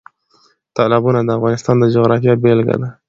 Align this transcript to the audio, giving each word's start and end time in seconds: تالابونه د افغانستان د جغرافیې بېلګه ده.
تالابونه 0.75 1.19
د 1.23 1.29
افغانستان 1.37 1.75
د 1.79 1.83
جغرافیې 1.95 2.33
بېلګه 2.43 2.75
ده. 2.81 2.89